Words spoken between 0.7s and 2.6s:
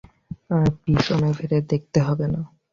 পিছনে ফিরে দেখতে হবে না।